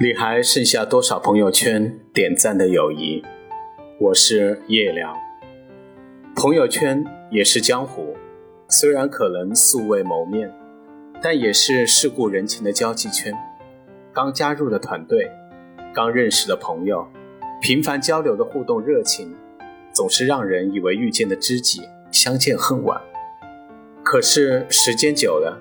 [0.00, 3.20] 你还剩下多少朋友圈点赞的友谊？
[3.98, 5.12] 我是夜聊。
[6.36, 8.16] 朋友圈也是江湖，
[8.68, 10.54] 虽然可能素未谋面，
[11.20, 13.34] 但也是世故人情的交际圈。
[14.12, 15.28] 刚加入的团队，
[15.92, 17.04] 刚认识的朋友，
[17.60, 19.34] 频繁交流的互动热情，
[19.92, 21.80] 总是让人以为遇见的知己
[22.12, 23.00] 相见恨晚。
[24.04, 25.60] 可是时间久了，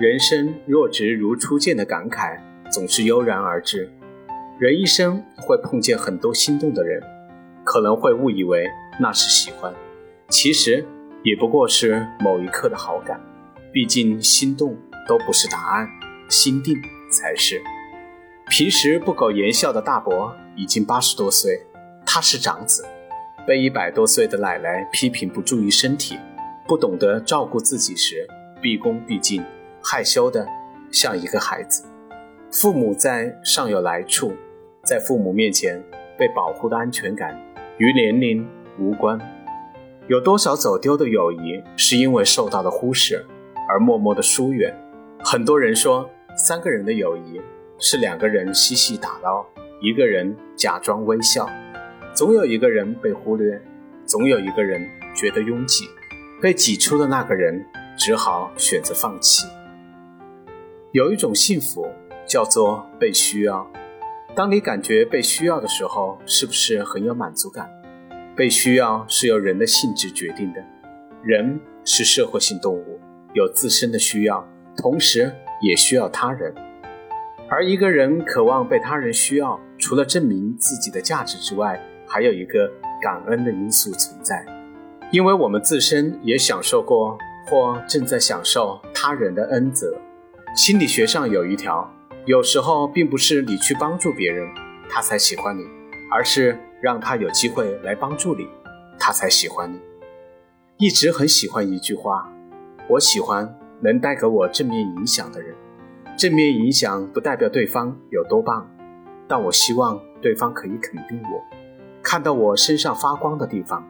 [0.00, 2.40] 人生若只如初见的感慨。
[2.76, 3.90] 总是悠然而至。
[4.58, 7.02] 人一生会碰见很多心动的人，
[7.64, 8.68] 可能会误以为
[9.00, 9.72] 那是喜欢，
[10.28, 10.86] 其实
[11.22, 13.18] 也不过是某一刻的好感。
[13.72, 14.76] 毕竟心动
[15.08, 15.88] 都不是答案，
[16.28, 16.74] 心定
[17.10, 17.62] 才是。
[18.50, 21.58] 平时不苟言笑的大伯已经八十多岁，
[22.04, 22.84] 他是长子，
[23.46, 26.18] 被一百多岁的奶奶批评不注意身体，
[26.68, 28.28] 不懂得照顾自己时，
[28.60, 29.42] 毕恭毕敬，
[29.82, 30.46] 害羞的
[30.92, 31.82] 像一个孩子。
[32.58, 34.32] 父母在尚有来处，
[34.82, 35.78] 在父母面前
[36.18, 37.38] 被保护的安全感
[37.76, 38.48] 与年龄
[38.78, 39.20] 无关。
[40.08, 43.22] 有多少走丢的友谊是因为受到了忽视
[43.68, 44.74] 而默默的疏远？
[45.22, 47.38] 很多人说，三个人的友谊
[47.78, 49.44] 是两个人嬉戏打闹，
[49.82, 51.46] 一个人假装微笑，
[52.14, 53.60] 总有一个人被忽略，
[54.06, 54.80] 总有一个人
[55.14, 55.84] 觉得拥挤，
[56.40, 57.62] 被挤出的那个人
[57.98, 59.46] 只好选择放弃。
[60.92, 61.86] 有一种幸福。
[62.26, 63.66] 叫做被需要。
[64.34, 67.70] 当你感觉被需要的时候，是不是很有满足感？
[68.36, 70.62] 被需要是由人的性质决定的。
[71.22, 73.00] 人是社会性动物，
[73.32, 75.32] 有自身的需要，同时
[75.62, 76.54] 也需要他人。
[77.48, 84.44] 而一个人渴望被他人需要，除了证明自己的价值之外，还有一个感恩的因素存在，
[85.10, 87.16] 因为我们自身也享受过
[87.48, 89.96] 或正在享受他人的恩泽。
[90.54, 91.90] 心理学上有一条。
[92.26, 94.52] 有时候并不是你去帮助别人，
[94.90, 95.62] 他才喜欢你，
[96.10, 98.48] 而是让他有机会来帮助你，
[98.98, 99.78] 他才喜欢你。
[100.76, 102.28] 一直很喜欢一句话，
[102.88, 105.54] 我喜欢能带给我正面影响的人。
[106.18, 108.68] 正面影响不代表对方有多棒，
[109.28, 111.40] 但我希望对方可以肯定我，
[112.02, 113.86] 看到我身上发光的地方。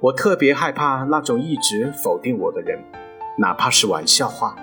[0.00, 2.82] 我特别害怕那种一直否定我的人，
[3.36, 4.56] 哪怕是玩笑话。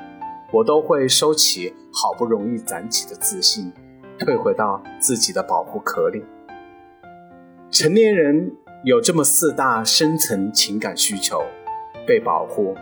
[0.55, 3.73] 我都会收起好不容易攒起的自信，
[4.17, 6.23] 退回到自己的保护壳里。
[7.69, 8.49] 成年人
[8.85, 11.41] 有这么四大深层情感需求：
[12.07, 12.73] 被保护、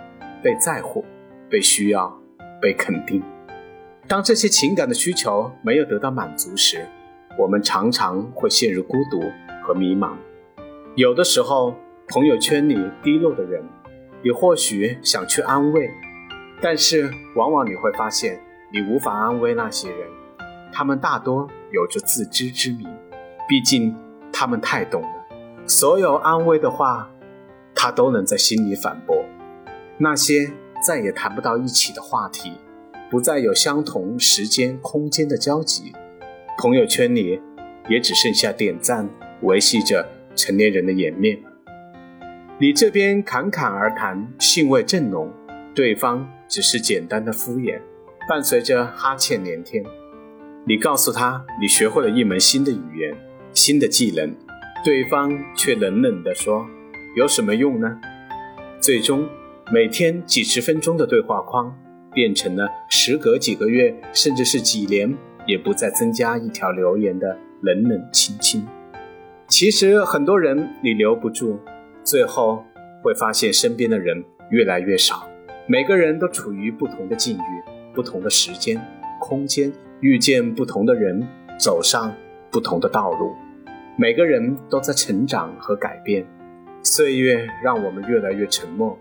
[0.43, 1.03] 被在乎、
[1.49, 2.15] 被需要、
[2.61, 3.23] 被肯定。
[4.07, 6.85] 当这些情感的需求没有得到满足时，
[7.39, 9.19] 我们常常会陷入孤独
[9.65, 10.11] 和迷茫。
[10.95, 11.73] 有的时候，
[12.09, 13.63] 朋友圈里低落的人，
[14.23, 15.89] 你或许想去安慰。
[16.63, 18.39] 但是，往往你会发现，
[18.71, 20.07] 你无法安慰那些人，
[20.71, 22.87] 他们大多有着自知之明，
[23.49, 23.93] 毕竟
[24.31, 25.09] 他们太懂了。
[25.67, 27.09] 所有安慰的话，
[27.75, 29.25] 他都能在心里反驳。
[29.97, 30.49] 那些
[30.81, 32.53] 再也谈不到一起的话题，
[33.11, 35.91] 不再有相同时间空间的交集，
[36.57, 37.41] 朋友圈里
[37.89, 39.09] 也只剩下点赞，
[39.41, 41.37] 维系着成年人的颜面。
[42.57, 45.29] 你这边侃侃而谈，兴味正浓，
[45.75, 46.27] 对方。
[46.45, 47.81] 只是简单的敷衍，
[48.29, 49.83] 伴随着哈欠连天。
[50.67, 53.11] 你告诉他你学会了一门新的语言、
[53.53, 54.35] 新的技能，
[54.85, 56.63] 对方却冷冷地说
[57.17, 57.99] ：“有什么用呢？”
[58.79, 59.27] 最终，
[59.73, 61.75] 每天几十分钟的对话框
[62.13, 65.11] 变成了时隔几个月，甚至是几年
[65.47, 68.63] 也不再增加一条留言的冷冷清清。
[69.47, 71.59] 其实，很多人你留不住，
[72.03, 72.63] 最后
[73.01, 75.27] 会发现身边的人越来越少。
[75.65, 77.63] 每个人都处于不同的境遇、
[77.93, 78.77] 不同的时间、
[79.17, 81.25] 空间，遇见不同的人，
[81.57, 82.13] 走上
[82.51, 83.33] 不同的道路。
[83.95, 86.25] 每个人都在成长和改变，
[86.83, 88.97] 岁月让我们越来越沉默。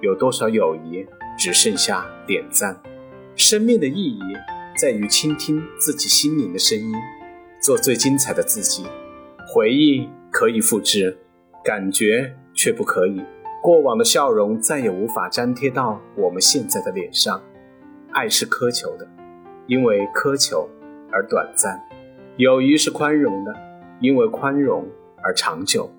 [0.00, 1.04] 有多少友谊
[1.36, 2.80] 只剩下点赞？
[3.36, 4.22] 生命的意义
[4.80, 6.90] 在于倾听自己心灵的声音，
[7.60, 8.86] 做最精彩的自己。
[9.46, 11.18] 回忆可以复制，
[11.62, 13.20] 感觉却不可以。
[13.68, 17.38] 过往的笑容再也无法粘贴到我们现在的脸上。
[18.12, 19.06] 爱是苛求的，
[19.66, 20.66] 因为苛求
[21.12, 21.78] 而短暂；
[22.38, 23.54] 友谊是宽容的，
[24.00, 24.86] 因为宽容
[25.22, 25.90] 而长久。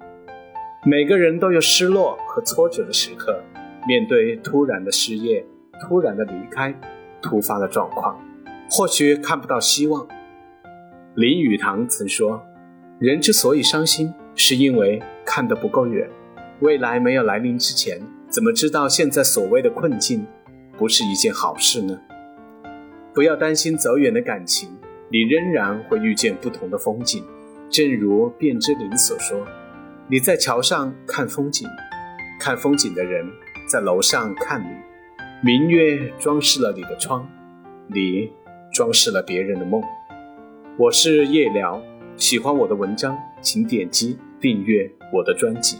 [0.83, 3.39] 每个人都有失落和挫折的时刻，
[3.87, 5.45] 面对突然的失业、
[5.79, 6.73] 突然的离开、
[7.21, 8.19] 突发的状况，
[8.71, 10.07] 或许看不到希望。
[11.13, 12.41] 林语堂曾说
[12.97, 16.09] ：“人之所以伤心，是因为看得不够远。”
[16.61, 20.27] 未来没有来临之前，怎么知道现在所谓的困境
[20.77, 21.97] 不是一件好事呢？
[23.13, 24.69] 不要担心走远的感情，
[25.09, 27.23] 你仍然会遇见不同的风景。
[27.69, 29.47] 正如卞之琳所说
[30.11, 31.65] ：“你在桥上看风景，
[32.41, 33.25] 看风景的人
[33.71, 34.67] 在楼上看你。
[35.41, 37.25] 明月装饰了你的窗，
[37.87, 38.33] 你
[38.73, 39.81] 装饰了别人的梦。”
[40.77, 41.81] 我是夜聊，
[42.17, 45.77] 喜欢我的文章，请点击订阅我的专辑。